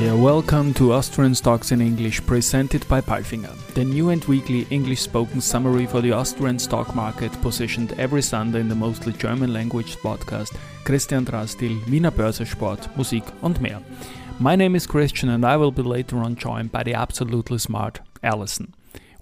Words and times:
Yeah, 0.00 0.14
welcome 0.14 0.72
to 0.74 0.94
Austrian 0.94 1.34
Stocks 1.34 1.72
in 1.72 1.82
English, 1.82 2.24
presented 2.24 2.88
by 2.88 3.02
Palfinger, 3.02 3.54
the 3.74 3.84
new 3.84 4.08
and 4.08 4.24
weekly 4.24 4.66
English 4.70 5.02
spoken 5.02 5.42
summary 5.42 5.84
for 5.84 6.00
the 6.00 6.12
Austrian 6.12 6.58
stock 6.58 6.94
market, 6.94 7.30
positioned 7.42 7.92
every 7.98 8.22
Sunday 8.22 8.60
in 8.60 8.68
the 8.68 8.74
mostly 8.74 9.12
German 9.12 9.52
language 9.52 9.96
podcast 9.98 10.56
Christian 10.84 11.26
Drastil, 11.26 11.86
Wiener 11.90 12.10
Börse 12.10 12.46
Sport, 12.46 12.88
Musik 12.96 13.24
und 13.42 13.60
mehr. 13.60 13.82
My 14.38 14.56
name 14.56 14.74
is 14.74 14.86
Christian 14.86 15.28
and 15.28 15.44
I 15.44 15.58
will 15.58 15.70
be 15.72 15.82
later 15.82 16.16
on 16.16 16.34
joined 16.34 16.72
by 16.72 16.82
the 16.82 16.94
absolutely 16.94 17.58
smart 17.58 18.00
Alison. 18.22 18.72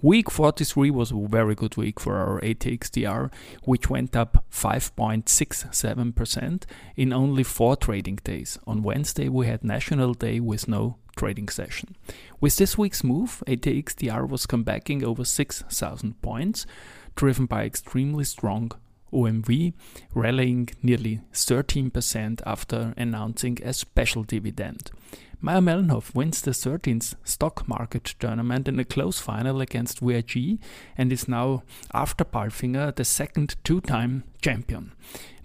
Week 0.01 0.31
43 0.31 0.91
was 0.91 1.11
a 1.11 1.27
very 1.27 1.55
good 1.55 1.75
week 1.75 1.99
for 1.99 2.15
our 2.15 2.39
ATX 2.39 2.89
TR, 2.89 3.35
which 3.65 3.89
went 3.89 4.15
up 4.15 4.45
5.67% 4.49 6.63
in 6.95 7.11
only 7.11 7.43
four 7.43 7.75
trading 7.75 8.17
days. 8.23 8.57
On 8.65 8.81
Wednesday, 8.81 9.27
we 9.27 9.47
had 9.47 9.61
National 9.61 10.13
Day 10.13 10.39
with 10.39 10.69
no 10.69 10.95
trading 11.17 11.49
session. 11.49 11.97
With 12.39 12.55
this 12.55 12.77
week's 12.77 13.03
move, 13.03 13.43
ATX 13.45 13.93
TR 13.93 14.23
was 14.23 14.47
comebacking 14.47 15.03
over 15.03 15.25
6,000 15.25 16.21
points, 16.21 16.65
driven 17.15 17.45
by 17.45 17.65
extremely 17.65 18.23
strong 18.23 18.71
OMV, 19.11 19.73
rallying 20.13 20.69
nearly 20.81 21.21
13% 21.33 22.41
after 22.45 22.93
announcing 22.97 23.57
a 23.63 23.73
special 23.73 24.23
dividend. 24.23 24.91
Mayr-Melnhof 25.41 26.13
wins 26.13 26.41
the 26.41 26.51
13th 26.51 27.15
stock 27.23 27.65
market 27.65 28.13
tournament 28.19 28.67
in 28.67 28.77
a 28.77 28.83
close 28.83 29.19
final 29.19 29.61
against 29.61 30.01
VIG 30.01 30.59
and 30.97 31.13
is 31.13 31.29
now, 31.29 31.63
after 31.93 32.25
Palfinger, 32.25 32.93
the 32.93 33.05
second 33.05 33.55
two 33.63 33.79
time 33.79 34.25
champion. 34.41 34.91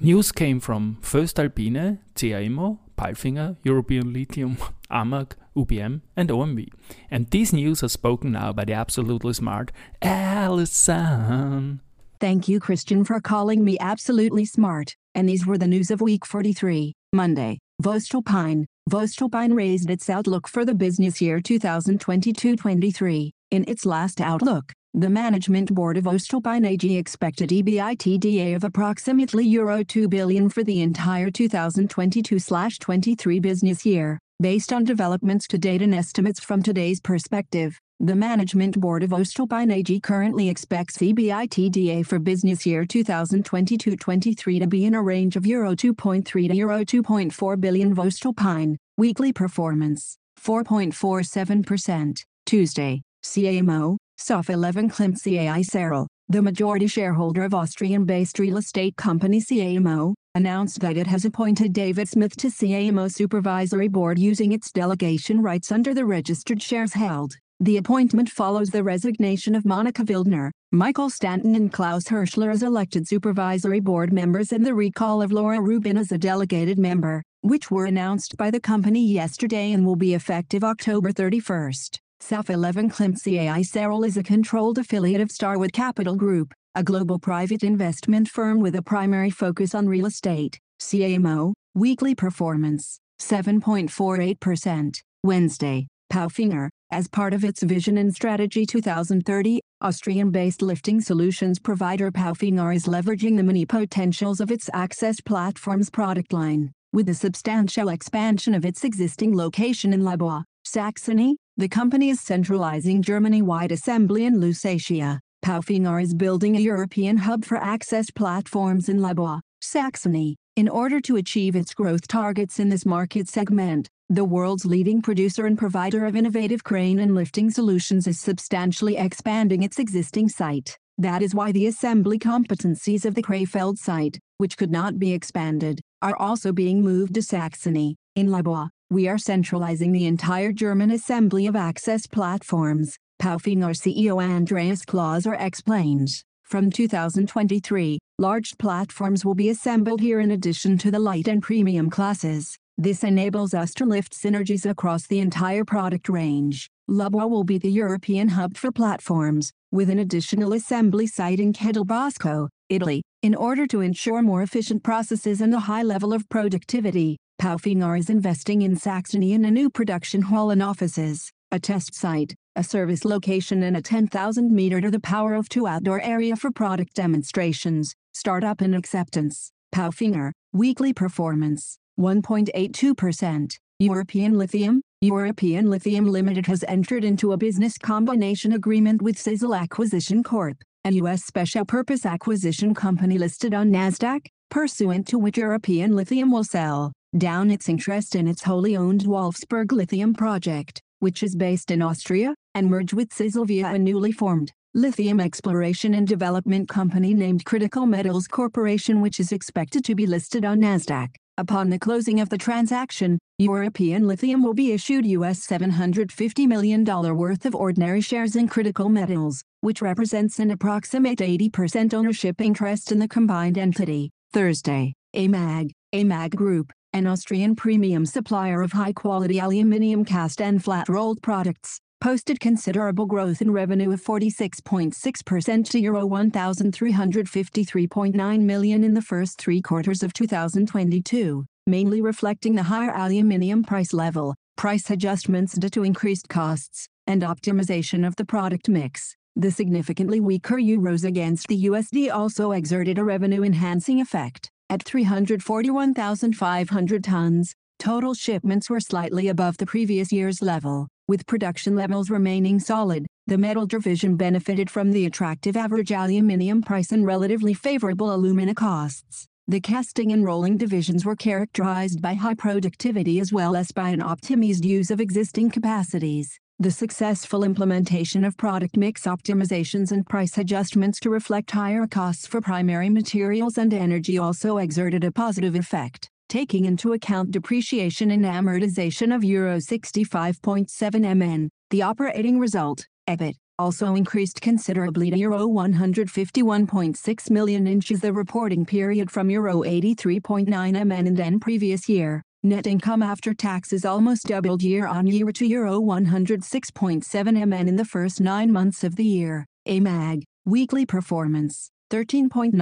News 0.00 0.32
came 0.32 0.58
from 0.58 0.98
voestalpine, 1.00 1.98
CA 2.16 2.44
Immo, 2.44 2.80
Palfinger, 2.98 3.56
European 3.62 4.12
Lithium, 4.12 4.56
AMAG, 4.90 5.32
UBM, 5.56 6.00
and 6.16 6.28
OMV. 6.28 6.68
And 7.08 7.30
these 7.30 7.52
news 7.52 7.84
are 7.84 7.88
spoken 7.88 8.32
now 8.32 8.52
by 8.52 8.64
the 8.64 8.72
absolutely 8.72 9.34
smart 9.34 9.70
Alison. 10.02 11.80
Thank 12.24 12.48
you, 12.48 12.56
Christian, 12.58 13.04
for 13.04 13.20
calling 13.20 13.62
me 13.62 13.76
absolutely 13.80 14.46
smart. 14.46 14.96
And 15.14 15.28
these 15.28 15.44
were 15.44 15.58
the 15.58 15.66
news 15.66 15.90
of 15.90 16.00
week 16.00 16.24
43, 16.24 16.94
Monday. 17.12 17.58
Voestalpine. 17.82 18.64
Voestalpine 18.90 19.54
raised 19.54 19.90
its 19.90 20.08
outlook 20.08 20.48
for 20.48 20.64
the 20.64 20.74
business 20.74 21.20
year 21.20 21.38
2022-23. 21.38 23.30
In 23.50 23.64
its 23.68 23.84
last 23.84 24.22
outlook, 24.22 24.72
the 24.94 25.10
management 25.10 25.74
board 25.74 25.98
of 25.98 26.04
Voestalpine 26.04 26.66
AG 26.66 26.96
expected 26.96 27.50
EBITDA 27.50 28.56
of 28.56 28.64
approximately 28.64 29.44
Euro 29.48 29.84
2 29.84 30.08
billion 30.08 30.48
for 30.48 30.64
the 30.64 30.80
entire 30.80 31.30
2022-23 31.30 33.42
business 33.42 33.84
year, 33.84 34.18
based 34.40 34.72
on 34.72 34.84
developments 34.84 35.46
to 35.48 35.58
date 35.58 35.82
and 35.82 35.94
estimates 35.94 36.40
from 36.40 36.62
today's 36.62 37.02
perspective. 37.02 37.78
The 38.00 38.16
management 38.16 38.78
board 38.80 39.04
of 39.04 39.10
Voestalpine 39.10 39.72
AG 39.72 40.00
currently 40.00 40.48
expects 40.48 40.98
EBITDA 40.98 42.04
for 42.04 42.18
business 42.18 42.66
year 42.66 42.84
2022-23 42.84 44.60
to 44.60 44.66
be 44.66 44.84
in 44.84 44.94
a 44.94 45.02
range 45.02 45.36
of 45.36 45.46
Euro 45.46 45.76
2.3 45.76 46.24
to 46.48 46.56
Euro 46.56 46.84
2.4 46.84 47.60
billion 47.60 47.94
Voestalpine. 47.94 48.76
Weekly 48.98 49.32
performance 49.32 50.18
4.47%. 50.42 52.24
Tuesday, 52.46 53.00
CA 53.22 53.58
Immo, 53.58 53.96
SOF 54.18 54.50
11 54.50 54.90
Klimt 54.90 55.22
CAI 55.22 55.62
Serl, 55.62 56.08
the 56.28 56.42
majority 56.42 56.88
shareholder 56.88 57.44
of 57.44 57.54
Austrian-based 57.54 58.40
real 58.40 58.56
estate 58.56 58.96
company 58.96 59.38
CA 59.38 59.76
Immo, 59.76 60.14
announced 60.34 60.80
that 60.80 60.96
it 60.96 61.06
has 61.06 61.24
appointed 61.24 61.72
David 61.72 62.08
Smith 62.08 62.36
to 62.38 62.50
CA 62.50 62.88
Immo 62.88 63.06
supervisory 63.06 63.88
board 63.88 64.18
using 64.18 64.50
its 64.50 64.72
delegation 64.72 65.40
rights 65.40 65.70
under 65.70 65.94
the 65.94 66.04
registered 66.04 66.60
shares 66.60 66.92
held. 66.92 67.36
The 67.64 67.78
appointment 67.78 68.28
follows 68.28 68.68
the 68.68 68.82
resignation 68.82 69.54
of 69.54 69.64
Monica 69.64 70.02
Wildner, 70.02 70.50
Michael 70.70 71.08
Stanton 71.08 71.54
and 71.54 71.72
Klaus 71.72 72.04
Hirschler 72.04 72.52
as 72.52 72.62
elected 72.62 73.08
supervisory 73.08 73.80
board 73.80 74.12
members 74.12 74.52
and 74.52 74.66
the 74.66 74.74
recall 74.74 75.22
of 75.22 75.32
Laura 75.32 75.62
Rubin 75.62 75.96
as 75.96 76.12
a 76.12 76.18
delegated 76.18 76.78
member, 76.78 77.22
which 77.40 77.70
were 77.70 77.86
announced 77.86 78.36
by 78.36 78.50
the 78.50 78.60
company 78.60 79.02
yesterday 79.06 79.72
and 79.72 79.86
will 79.86 79.96
be 79.96 80.12
effective 80.12 80.62
October 80.62 81.10
31st. 81.10 81.96
SOF 82.20 82.50
11 82.50 82.90
Klimt 82.90 83.24
CAI 83.24 83.62
Serl 83.62 84.04
is 84.04 84.18
a 84.18 84.22
controlled 84.22 84.76
affiliate 84.76 85.22
of 85.22 85.30
Starwood 85.30 85.72
Capital 85.72 86.16
Group, 86.16 86.52
a 86.74 86.82
global 86.82 87.18
private 87.18 87.64
investment 87.64 88.28
firm 88.28 88.60
with 88.60 88.76
a 88.76 88.82
primary 88.82 89.30
focus 89.30 89.74
on 89.74 89.88
real 89.88 90.04
estate. 90.04 90.58
CA 90.80 91.14
Immo, 91.14 91.54
weekly 91.74 92.14
performance, 92.14 92.98
7.48%. 93.22 95.00
Wednesday, 95.22 95.86
Palfinger, 96.12 96.68
as 96.94 97.08
part 97.08 97.34
of 97.34 97.42
its 97.42 97.60
Vision 97.60 97.98
and 97.98 98.14
Strategy 98.14 98.64
2030, 98.64 99.60
Austrian-based 99.80 100.62
lifting 100.62 101.00
solutions 101.00 101.58
provider 101.58 102.12
Palfinger 102.12 102.72
is 102.72 102.86
leveraging 102.86 103.36
the 103.36 103.42
many 103.42 103.66
potentials 103.66 104.40
of 104.40 104.52
its 104.52 104.70
Access 104.72 105.20
Platforms 105.20 105.90
product 105.90 106.32
line. 106.32 106.70
With 106.92 107.06
the 107.06 107.14
substantial 107.14 107.88
expansion 107.88 108.54
of 108.54 108.64
its 108.64 108.84
existing 108.84 109.36
location 109.36 109.92
in 109.92 110.02
Löbau, 110.02 110.44
Saxony, 110.64 111.36
the 111.56 111.68
company 111.68 112.10
is 112.10 112.20
centralizing 112.20 113.02
Germany-wide 113.02 113.72
assembly 113.72 114.24
in 114.24 114.36
Lusatia. 114.36 115.18
Palfinger 115.44 116.00
is 116.00 116.14
building 116.14 116.56
a 116.56 116.60
European 116.60 117.16
hub 117.16 117.44
for 117.44 117.56
access 117.56 118.08
platforms 118.12 118.88
in 118.88 118.98
Löbau, 118.98 119.40
Saxony, 119.60 120.36
in 120.56 120.68
order 120.68 121.00
to 121.00 121.16
achieve 121.16 121.56
its 121.56 121.74
growth 121.74 122.06
targets 122.06 122.60
in 122.60 122.68
this 122.68 122.86
market 122.86 123.28
segment. 123.28 123.88
The 124.08 124.24
world's 124.24 124.64
leading 124.64 125.02
producer 125.02 125.46
and 125.46 125.58
provider 125.58 126.04
of 126.04 126.14
innovative 126.14 126.62
crane 126.62 127.00
and 127.00 127.14
lifting 127.14 127.50
solutions 127.50 128.06
is 128.06 128.20
substantially 128.20 128.96
expanding 128.96 129.62
its 129.62 129.78
existing 129.78 130.28
site. 130.28 130.78
That 130.96 131.22
is 131.22 131.34
why 131.34 131.50
the 131.50 131.66
assembly 131.66 132.20
competencies 132.20 133.04
of 133.04 133.16
the 133.16 133.22
Krefeld 133.22 133.78
site, 133.78 134.20
which 134.38 134.56
could 134.56 134.70
not 134.70 134.98
be 134.98 135.12
expanded, 135.12 135.80
are 136.02 136.16
also 136.16 136.52
being 136.52 136.82
moved 136.82 137.14
to 137.14 137.22
Saxony. 137.22 137.96
In 138.14 138.28
Löbau, 138.28 138.68
we 138.90 139.08
are 139.08 139.18
centralizing 139.18 139.90
the 139.90 140.06
entire 140.06 140.52
German 140.52 140.92
assembly 140.92 141.48
of 141.48 141.56
access 141.56 142.06
platforms, 142.06 142.96
Palfinger 143.20 143.74
CEO 143.74 144.22
Andreas 144.22 144.84
Klauser 144.84 145.36
explains. 145.40 146.22
From 146.44 146.70
2023, 146.70 147.98
large 148.18 148.56
platforms 148.58 149.24
will 149.24 149.34
be 149.34 149.48
assembled 149.48 150.00
here 150.00 150.20
in 150.20 150.30
addition 150.30 150.76
to 150.78 150.90
the 150.90 150.98
light 150.98 151.26
and 151.26 151.42
premium 151.42 151.88
classes. 151.88 152.56
This 152.76 153.02
enables 153.02 153.54
us 153.54 153.72
to 153.74 153.86
lift 153.86 154.12
synergies 154.12 154.68
across 154.68 155.06
the 155.06 155.20
entire 155.20 155.64
product 155.64 156.08
range. 156.08 156.68
Löbau 156.88 157.30
will 157.30 157.44
be 157.44 157.56
the 157.56 157.70
European 157.70 158.28
hub 158.28 158.56
for 158.56 158.70
platforms, 158.70 159.52
with 159.72 159.88
an 159.88 159.98
additional 159.98 160.52
assembly 160.52 161.06
site 161.06 161.40
in 161.40 161.52
Bosco, 161.86 162.48
Italy. 162.68 163.02
In 163.22 163.34
order 163.34 163.66
to 163.68 163.80
ensure 163.80 164.22
more 164.22 164.42
efficient 164.42 164.82
processes 164.82 165.40
and 165.40 165.54
a 165.54 165.60
high 165.60 165.82
level 165.82 166.12
of 166.12 166.28
productivity, 166.28 167.16
Palfinger 167.40 167.98
is 167.98 168.10
investing 168.10 168.62
in 168.62 168.76
Saxony 168.76 169.32
in 169.32 169.44
a 169.46 169.50
new 169.50 169.70
production 169.70 170.22
hall 170.22 170.50
and 170.50 170.62
offices, 170.62 171.30
a 171.50 171.58
test 171.58 171.94
site, 171.94 172.34
a 172.56 172.64
service 172.64 173.04
location 173.04 173.62
and 173.62 173.76
a 173.76 173.82
10,000 173.82 174.52
meter 174.52 174.80
to 174.80 174.90
the 174.90 175.00
power 175.00 175.34
of 175.34 175.48
2 175.48 175.66
outdoor 175.66 176.00
area 176.00 176.36
for 176.36 176.50
product 176.50 176.94
demonstrations, 176.94 177.94
startup 178.12 178.60
and 178.60 178.74
acceptance. 178.74 179.50
Palfinger, 179.74 180.32
weekly 180.52 180.92
performance. 180.92 181.78
1.82%. 181.98 183.56
European 183.80 184.38
Lithium 184.38 184.82
European 185.00 185.68
Lithium 185.68 186.06
Limited 186.06 186.46
has 186.46 186.64
entered 186.66 187.04
into 187.04 187.32
a 187.32 187.36
business 187.36 187.76
combination 187.76 188.52
agreement 188.52 189.02
with 189.02 189.18
Sizzle 189.18 189.54
Acquisition 189.54 190.22
Corp., 190.22 190.56
a 190.84 190.92
U.S. 190.92 191.24
special 191.24 191.64
purpose 191.64 192.06
acquisition 192.06 192.72
company 192.72 193.18
listed 193.18 193.52
on 193.52 193.70
NASDAQ, 193.70 194.26
pursuant 194.50 195.06
to 195.08 195.18
which 195.18 195.36
European 195.36 195.94
Lithium 195.94 196.30
will 196.30 196.44
sell 196.44 196.92
down 197.18 197.50
its 197.50 197.68
interest 197.68 198.16
in 198.16 198.26
its 198.26 198.42
wholly 198.42 198.76
owned 198.76 199.02
Wolfsberg 199.02 199.72
Lithium 199.72 200.14
project, 200.14 200.80
which 201.04 201.22
is 201.22 201.36
based 201.36 201.70
in 201.70 201.82
Austria, 201.82 202.34
and 202.54 202.70
merge 202.70 202.94
with 202.94 203.12
Sizzle 203.12 203.44
via 203.44 203.66
a 203.74 203.78
newly 203.78 204.10
formed 204.10 204.50
lithium 204.72 205.20
exploration 205.20 205.92
and 205.92 206.08
development 206.08 206.66
company 206.66 207.12
named 207.12 207.44
Critical 207.44 207.84
Metals 207.84 208.26
Corporation 208.26 209.02
which 209.02 209.20
is 209.20 209.30
expected 209.30 209.84
to 209.84 209.94
be 209.94 210.06
listed 210.06 210.46
on 210.46 210.62
NASDAQ. 210.62 211.10
Upon 211.36 211.68
the 211.68 211.78
closing 211.78 212.20
of 212.20 212.30
the 212.30 212.38
transaction, 212.38 213.18
European 213.38 214.08
Lithium 214.08 214.42
will 214.42 214.54
be 214.54 214.72
issued 214.72 215.04
US 215.04 215.46
$750 215.46 216.48
million 216.48 216.84
worth 216.84 217.44
of 217.44 217.54
ordinary 217.54 218.00
shares 218.00 218.34
in 218.34 218.48
Critical 218.48 218.88
Metals, 218.88 219.42
which 219.60 219.82
represents 219.82 220.38
an 220.38 220.52
approximate 220.52 221.18
80% 221.18 221.92
ownership 221.92 222.40
interest 222.40 222.92
in 222.92 222.98
the 222.98 223.08
combined 223.08 223.58
entity. 223.58 224.10
Thursday, 224.32 224.94
AMAG, 225.14 225.70
AMAG 225.94 226.34
Group, 226.34 226.72
an 226.94 227.06
Austrian 227.08 227.56
premium 227.56 228.06
supplier 228.06 228.62
of 228.62 228.70
high-quality 228.70 229.40
aluminium 229.40 230.04
cast 230.04 230.40
and 230.40 230.62
flat-rolled 230.62 231.20
products, 231.22 231.80
posted 232.00 232.38
considerable 232.38 233.04
growth 233.04 233.42
in 233.42 233.50
revenue 233.50 233.90
of 233.90 234.00
46.6% 234.00 235.70
to 235.70 235.80
Euro 235.80 236.06
1,353.9 236.06 238.40
million 238.42 238.84
in 238.84 238.94
the 238.94 239.02
first 239.02 239.40
three 239.40 239.60
quarters 239.60 240.04
of 240.04 240.12
2022, 240.12 241.44
mainly 241.66 242.00
reflecting 242.00 242.54
the 242.54 242.62
higher 242.62 242.94
aluminium 242.94 243.64
price 243.64 243.92
level, 243.92 244.36
price 244.56 244.88
adjustments 244.88 245.54
due 245.54 245.70
to 245.70 245.82
increased 245.82 246.28
costs, 246.28 246.86
and 247.08 247.22
optimization 247.22 248.06
of 248.06 248.14
the 248.14 248.24
product 248.24 248.68
mix. 248.68 249.16
The 249.34 249.50
significantly 249.50 250.20
weaker 250.20 250.58
euros 250.58 251.04
against 251.04 251.48
the 251.48 251.64
USD 251.64 252.14
also 252.14 252.52
exerted 252.52 252.98
a 252.98 253.04
revenue-enhancing 253.04 254.00
effect. 254.00 254.52
At 254.74 254.82
341,500 254.82 257.04
tons, 257.04 257.54
total 257.78 258.12
shipments 258.12 258.68
were 258.68 258.80
slightly 258.80 259.28
above 259.28 259.56
the 259.58 259.66
previous 259.66 260.10
year's 260.10 260.42
level. 260.42 260.88
With 261.06 261.28
production 261.28 261.76
levels 261.76 262.10
remaining 262.10 262.58
solid, 262.58 263.06
the 263.28 263.38
metal 263.38 263.66
division 263.66 264.16
benefited 264.16 264.68
from 264.68 264.90
the 264.90 265.06
attractive 265.06 265.56
average 265.56 265.92
aluminium 265.92 266.60
price 266.60 266.90
and 266.90 267.06
relatively 267.06 267.54
favorable 267.54 268.12
alumina 268.12 268.52
costs. 268.52 269.28
The 269.46 269.60
casting 269.60 270.10
and 270.10 270.24
rolling 270.24 270.56
divisions 270.56 271.04
were 271.04 271.14
characterized 271.14 272.02
by 272.02 272.14
high 272.14 272.34
productivity 272.34 273.20
as 273.20 273.32
well 273.32 273.54
as 273.54 273.70
by 273.70 273.90
an 273.90 274.00
optimized 274.00 274.64
use 274.64 274.90
of 274.90 275.00
existing 275.00 275.52
capacities. 275.52 276.40
The 276.60 276.70
successful 276.70 277.42
implementation 277.42 278.24
of 278.24 278.36
product 278.36 278.76
mix 278.76 279.02
optimizations 279.02 279.90
and 279.90 280.06
price 280.06 280.38
adjustments 280.38 281.00
to 281.00 281.10
reflect 281.10 281.50
higher 281.50 281.86
costs 281.86 282.26
for 282.26 282.40
primary 282.40 282.88
materials 282.88 283.58
and 283.58 283.74
energy 283.74 284.18
also 284.18 284.58
exerted 284.58 285.04
a 285.04 285.12
positive 285.12 285.56
effect 285.56 286.08
taking 286.28 286.64
into 286.64 286.92
account 286.94 287.30
depreciation 287.30 288.10
and 288.10 288.24
amortization 288.24 289.14
of 289.14 289.22
Euro 289.22 289.58
65.7 289.58 291.16
MN. 291.16 291.50
The 291.70 291.82
operating 291.82 292.38
result, 292.38 292.86
EBIT, 293.08 293.34
also 293.58 293.94
increased 293.94 294.40
considerably 294.40 295.10
to 295.10 295.18
Euro 295.18 295.46
151.6 295.46 297.30
million 297.30 297.66
inches 297.66 298.00
the 298.00 298.12
reporting 298.12 298.64
period 298.64 299.10
from 299.10 299.30
Euro 299.30 299.62
83.9 299.62 300.48
MN 300.48 301.06
in 301.06 301.14
the 301.14 301.38
previous 301.40 301.88
year. 301.88 302.22
Net 302.46 302.66
income 302.66 303.02
after 303.02 303.32
taxes 303.32 303.86
almost 303.86 304.26
doubled 304.26 304.62
year 304.62 304.86
on 304.86 305.06
year 305.06 305.32
to 305.32 305.46
Euro 305.46 305.80
106.7 305.80 307.48
MN 307.48 307.68
in 307.68 307.76
the 307.76 307.86
first 307.86 308.20
nine 308.20 308.52
months 308.52 308.84
of 308.84 308.96
the 308.96 309.04
year. 309.04 309.46
AMAG, 309.66 310.24
weekly 310.44 310.84
performance, 310.84 311.70
13.91% 311.90 312.52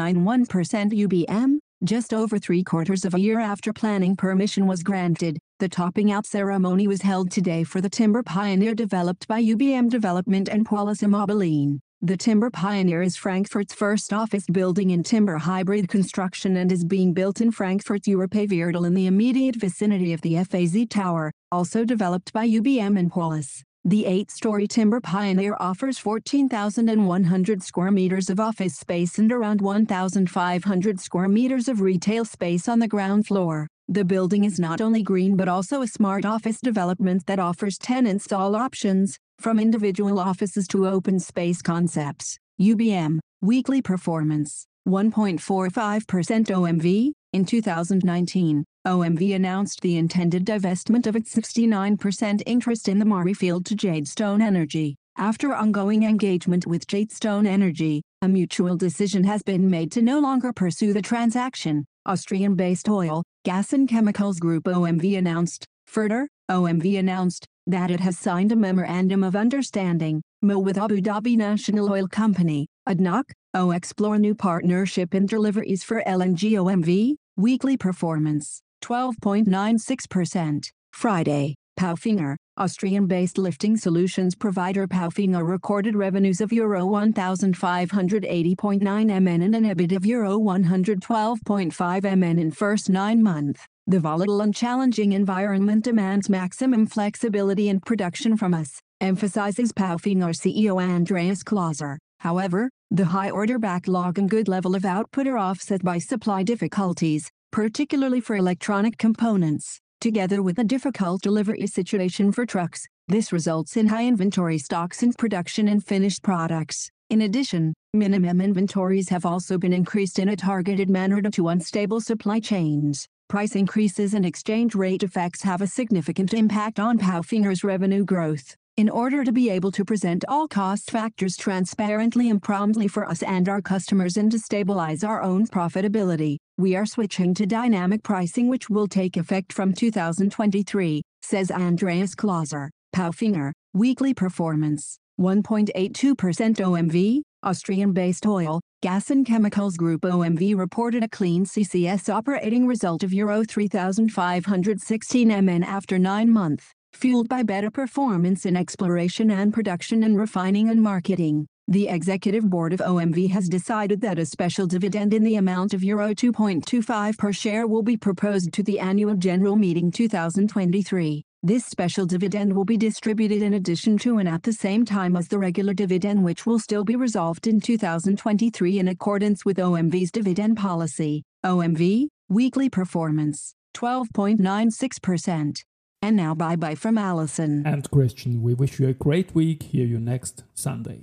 UBM, 0.93 1.57
just 1.83 2.15
over 2.15 2.39
three 2.39 2.63
quarters 2.63 3.05
of 3.05 3.15
a 3.15 3.21
year 3.21 3.41
after 3.41 3.73
planning 3.73 4.15
permission 4.15 4.69
was 4.69 4.85
granted, 4.85 5.37
the 5.59 5.69
topping 5.69 6.13
out 6.13 6.27
ceremony 6.27 6.87
was 6.87 7.03
held 7.03 7.33
today 7.33 7.65
for 7.65 7.81
the 7.81 7.91
Timber 7.91 8.23
Pioneer 8.23 8.77
developed 8.77 9.27
by 9.27 9.43
UBM 9.43 9.91
Development 9.91 10.49
and 10.49 10.65
Paulus 10.65 11.03
Immobilien. 11.03 11.81
The 12.05 12.17
Timber 12.17 12.51
Pioneer 12.51 13.01
is 13.01 13.15
Frankfurt's 13.15 13.73
first 13.73 14.13
office 14.13 14.45
building 14.51 14.91
in 14.91 15.05
timber 15.05 15.39
hybrid 15.39 15.89
construction 15.89 16.57
and 16.57 16.73
is 16.73 16.83
being 16.85 17.13
built 17.13 17.41
in 17.41 17.53
Frankfurt 17.53 18.03
Europaviertel 18.03 18.85
in 18.85 18.95
the 18.95 19.07
immediate 19.07 19.55
vicinity 19.55 20.13
of 20.13 20.21
the 20.23 20.35
FAZ 20.43 20.85
Tower, 20.91 21.31
also 21.53 21.85
developed 21.85 22.33
by 22.33 22.45
UBM 22.45 22.99
and 22.99 23.09
Paulus. 23.09 23.63
The 23.85 24.07
eight-story 24.07 24.67
Timber 24.67 25.01
Pioneer 25.01 25.57
offers 25.61 25.97
14,100 25.99 27.63
square 27.63 27.93
meters 27.93 28.29
of 28.29 28.41
office 28.41 28.75
space 28.75 29.17
and 29.21 29.31
around 29.31 29.61
1,500 29.61 31.01
square 31.01 31.29
meters 31.29 31.69
of 31.69 31.81
retail 31.81 32.25
space 32.25 32.69
on 32.69 32.81
the 32.81 32.89
ground 32.89 33.29
floor. 33.29 33.69
The 33.89 34.05
building 34.05 34.43
is 34.43 34.59
not 34.59 34.81
only 34.81 35.05
green 35.05 35.37
but 35.37 35.49
also 35.49 35.83
a 35.83 35.87
smart 35.87 36.25
office 36.25 36.61
development 36.61 37.27
that 37.27 37.39
offers 37.39 37.79
tenants 37.79 38.33
all 38.33 38.57
options, 38.57 39.19
from 39.43 39.59
individual 39.59 40.21
offices 40.21 40.69
to 40.69 40.87
open 40.87 41.19
space 41.19 41.61
concepts. 41.61 42.39
UBM, 42.61 43.19
weekly 43.41 43.83
performance, 43.83 44.67
1.45% 44.87 46.05
OMV, 46.47 47.13
in 47.33 47.45
2019. 47.45 48.65
OMV 48.87 49.35
announced 49.35 49.81
the 49.81 49.97
intended 49.97 50.45
divestment 50.45 51.07
of 51.07 51.17
its 51.17 51.35
69% 51.35 52.43
interest 52.47 52.89
in 52.89 52.99
the 52.99 53.05
Maari 53.05 53.37
field 53.37 53.67
to 53.67 53.75
Jadestone 53.75 54.41
Energy. 54.41 54.97
After 55.17 55.55
ongoing 55.55 56.05
engagement 56.05 56.67
with 56.67 56.87
Jadestone 56.87 57.47
Energy, 57.47 58.03
a 58.23 58.29
mutual 58.29 58.77
decision 58.77 59.25
has 59.25 59.43
been 59.43 59.69
made 59.69 59.91
to 59.93 60.03
no 60.03 60.21
longer 60.21 60.53
pursue 60.53 60.93
the 60.93 61.03
transaction. 61.03 61.85
Austrian-based 62.07 62.89
oil, 62.89 63.23
gas 63.45 63.73
and 63.73 63.89
chemicals 63.89 64.39
group 64.39 64.65
OMV 64.65 65.19
announced, 65.19 65.65
further, 65.87 66.29
OMV 66.51 66.99
announced, 66.99 67.47
that 67.67 67.91
it 67.91 68.01
has 68.01 68.19
signed 68.19 68.53
a 68.53 68.57
memorandum 68.57 69.23
of 69.23 69.37
understanding, 69.37 70.23
MO 70.43 70.59
with 70.59 70.79
Abu 70.79 71.01
Dhabi 71.01 71.37
National 71.37 71.91
Oil 71.91 72.09
Company, 72.09 72.67
ADNOC, 72.89 73.25
O 73.55 73.71
explore 73.71 74.19
new 74.19 74.35
partnership 74.35 75.15
in 75.15 75.27
deliveries 75.27 75.85
for 75.85 76.03
LNG 76.07 76.53
OMV, 76.53 77.15
weekly 77.37 77.77
performance. 77.77 78.61
12.96%. 78.83 80.71
Friday, 80.93 81.55
Palfinger, 81.79 82.37
Austrian-based 82.59 83.39
lifting 83.39 83.77
solutions 83.77 84.35
provider 84.35 84.87
Palfinger 84.87 85.47
recorded 85.47 85.97
revenues 85.97 86.41
of 86.41 86.53
Euro 86.53 86.85
1,580.9 86.87 88.83
MN 88.83 89.43
and 89.43 89.55
an 89.55 89.65
EBIT 89.65 89.97
of 89.97 90.05
Euro 90.05 90.39
112.5 90.39 92.19
MN 92.19 92.39
in 92.39 92.51
first 92.51 92.91
nine 92.91 93.23
months. 93.23 93.67
The 93.89 93.99
volatile 93.99 94.41
and 94.43 94.55
challenging 94.55 95.13
environment 95.13 95.83
demands 95.83 96.29
maximum 96.29 96.87
flexibility 96.87 97.69
in 97.69 97.81
production 97.81 98.37
from 98.37 98.55
us, 98.55 98.81
emphasizes 99.01 99.73
Palfinger 99.73 100.33
CEO 100.33 100.81
Andreas 100.81 101.43
Klauser. 101.43 101.97
However, 102.21 102.71
the 102.93 103.07
high 103.07 103.31
order 103.31 103.59
backlog 103.59 104.19
and 104.19 104.31
good 104.31 104.47
level 104.47 104.77
of 104.77 104.85
output 104.85 105.27
are 105.27 105.37
offset 105.37 105.83
by 105.83 105.99
supply 105.99 106.45
difficulties, 106.45 107.29
particularly 107.51 108.21
for 108.21 108.37
electronic 108.37 108.99
components. 108.99 109.81
Together 110.01 110.45
with 110.45 110.61
a 110.61 110.65
difficult 110.65 111.21
delivery 111.21 111.67
situation 111.67 112.31
for 112.31 112.47
trucks, 112.47 112.87
this 113.09 113.33
results 113.33 113.77
in 113.77 113.89
high 113.89 114.07
inventory 114.07 114.59
stocks 114.59 115.03
in 115.03 115.13
production 115.13 115.67
and 115.67 115.85
finished 115.85 116.23
products. 116.23 116.89
In 117.11 117.23
addition, 117.23 117.75
minimum 117.93 118.41
inventories 118.41 119.09
have 119.09 119.27
also 119.27 119.59
been 119.59 119.73
increased 119.73 120.21
in 120.21 120.29
a 120.29 120.37
targeted 120.37 120.89
manner 120.89 121.21
due 121.21 121.31
to 121.33 121.49
unstable 121.49 122.01
supply 122.01 122.39
chains. 122.39 123.09
Price 123.33 123.57
increases 123.57 124.13
and 124.13 124.27
exchange 124.27 124.75
rate 124.75 125.03
effects 125.03 125.41
have 125.41 125.63
a 125.63 125.67
significant 125.67 126.35
impact 126.35 126.79
on 126.79 126.99
Palfinger's 126.99 127.65
revenue 127.65 128.05
growth. 128.05 128.55
In 128.77 128.91
order 128.91 129.25
to 129.25 129.33
be 129.33 129.49
able 129.49 129.73
to 129.73 129.87
present 129.87 130.23
all 130.29 130.47
cost 130.47 130.91
factors 130.91 131.39
transparently 131.39 132.29
and 132.29 132.43
promptly 132.43 132.89
for 132.89 133.09
us 133.09 133.23
and 133.23 133.49
our 133.49 133.63
customers 133.63 134.19
and 134.19 134.31
to 134.33 134.39
stabilize 134.39 135.03
our 135.03 135.23
own 135.23 135.47
profitability, 135.47 136.37
we 136.59 136.77
are 136.77 136.85
switching 136.85 137.33
to 137.33 137.47
dynamic 137.47 138.03
pricing 138.03 138.49
which 138.49 138.69
will 138.69 138.87
take 138.87 139.17
effect 139.17 139.51
from 139.51 139.73
2023, 139.73 141.01
says 141.23 141.51
Andreas 141.51 142.15
Klauser. 142.15 142.69
Palfinger, 142.95 143.53
weekly 143.73 144.13
performance, 144.13 144.99
1.82% 145.19 145.73
OMV, 146.15 147.23
Austrian-based 147.43 148.27
oil, 148.27 148.61
gas 148.83 149.11
and 149.11 149.27
chemicals 149.27 149.77
group 149.77 150.03
OMV 150.03 150.57
reported 150.57 151.03
a 151.03 151.09
clean 151.09 151.45
CCS 151.45 152.09
operating 152.13 152.67
result 152.67 153.03
of 153.03 153.13
Euro 153.13 153.45
3,516 153.45 155.29
MN 155.29 155.63
after 155.63 155.99
nine 155.99 156.31
months 156.31 156.73
fueled 156.93 157.29
by 157.29 157.43
better 157.43 157.71
performance 157.71 158.47
in 158.47 158.57
exploration 158.57 159.31
and 159.31 159.53
production 159.53 160.05
and 160.05 160.19
refining 160.19 160.69
and 160.69 160.83
marketing. 160.83 161.47
The 161.69 161.89
executive 161.89 162.49
board 162.49 162.73
of 162.73 162.81
OMV 162.81 163.31
has 163.31 163.49
decided 163.49 164.01
that 164.03 164.19
a 164.19 164.27
special 164.27 164.67
dividend 164.67 165.15
in 165.15 165.25
the 165.25 165.37
amount 165.37 165.75
of 165.75 165.83
Euro 165.85 166.15
2.25 166.15 167.17
per 167.17 167.33
share 167.33 167.67
will 167.67 167.83
be 167.83 167.97
proposed 167.97 168.53
to 168.53 168.63
the 168.63 168.79
annual 168.79 169.15
general 169.15 169.57
meeting 169.57 169.91
2023. 169.91 171.25
This 171.45 171.67
special 171.67 172.07
dividend 172.07 172.55
will 172.55 172.65
be 172.65 172.77
distributed 172.77 173.43
in 173.43 173.55
addition 173.55 173.99
to 173.99 174.19
and 174.19 174.29
at 174.29 174.45
the 174.45 174.53
same 174.53 174.85
time 174.85 175.17
as 175.17 175.27
the 175.27 175.41
regular 175.41 175.75
dividend 175.75 176.23
which 176.23 176.47
will 176.47 176.61
still 176.61 176.85
be 176.85 176.95
resolved 176.95 177.49
in 177.49 177.61
2023 177.61 178.79
in 178.79 178.87
accordance 178.87 179.45
with 179.45 179.57
OMV's 179.57 180.13
dividend 180.13 180.57
policy. 180.57 181.25
OMV, 181.45 182.07
weekly 182.29 182.71
performance, 182.71 183.57
12.96%. 183.75 185.65
And 186.01 186.17
now 186.17 186.33
bye 186.33 186.55
bye 186.55 186.77
from 186.77 186.97
Allison. 186.97 187.67
And 187.67 187.91
Christian, 187.91 188.41
we 188.41 188.55
wish 188.55 188.79
you 188.79 188.87
a 188.87 188.93
great 188.93 189.35
week. 189.35 189.65
Hear 189.65 189.85
you 189.85 189.99
next 189.99 190.45
Sunday. 190.55 191.03